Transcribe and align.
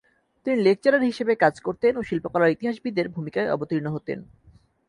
তিনি 0.45 0.57
লেকচারার 0.61 1.03
হিসেবে 1.03 1.33
কাজ 1.35 1.55
করতেন 1.59 1.93
ও 1.97 2.01
শিল্পকলার 2.03 2.53
ইতিহাসবিদের 2.55 3.07
ভূমিকায় 3.09 3.51
অবতীর্ণ 3.51 3.87
হতেন। 3.87 4.19